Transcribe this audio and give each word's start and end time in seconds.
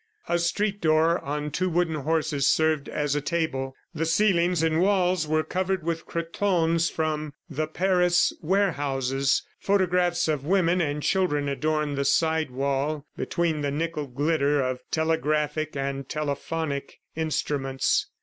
A 0.27 0.39
street 0.39 0.81
door 0.81 1.19
on 1.23 1.51
two 1.51 1.69
wooden 1.69 1.93
horses 1.93 2.47
served 2.47 2.89
as 2.89 3.13
a 3.15 3.21
table; 3.21 3.75
the 3.93 4.07
ceilings 4.07 4.63
and 4.63 4.81
walls 4.81 5.27
were 5.27 5.43
covered 5.43 5.83
with 5.83 6.07
cretonnes 6.07 6.89
from 6.89 7.35
the 7.47 7.67
Paris 7.67 8.33
warehouses; 8.41 9.43
photographs 9.59 10.27
of 10.27 10.43
women 10.43 10.81
and 10.81 11.03
children 11.03 11.47
adorned 11.47 11.99
the 11.99 12.05
side 12.05 12.49
wall 12.49 13.05
between 13.15 13.61
the 13.61 13.69
nickeled 13.69 14.15
glitter 14.15 14.59
of 14.59 14.79
telegraphic 14.89 15.75
and 15.77 16.09
telephonic 16.09 16.97
instruments. 17.15 18.07